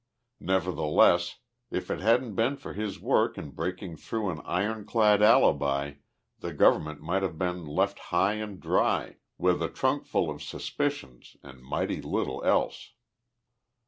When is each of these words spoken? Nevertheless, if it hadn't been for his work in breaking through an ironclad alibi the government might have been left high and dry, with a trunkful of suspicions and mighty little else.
Nevertheless, 0.39 1.37
if 1.69 1.91
it 1.91 1.99
hadn't 1.99 2.33
been 2.33 2.57
for 2.57 2.73
his 2.73 2.99
work 2.99 3.37
in 3.37 3.51
breaking 3.51 3.97
through 3.97 4.31
an 4.31 4.41
ironclad 4.45 5.21
alibi 5.21 5.93
the 6.39 6.51
government 6.51 7.01
might 7.01 7.21
have 7.21 7.37
been 7.37 7.67
left 7.67 7.99
high 8.09 8.33
and 8.33 8.59
dry, 8.59 9.17
with 9.37 9.61
a 9.61 9.69
trunkful 9.69 10.27
of 10.31 10.41
suspicions 10.41 11.37
and 11.43 11.61
mighty 11.61 12.01
little 12.01 12.43
else. 12.43 12.93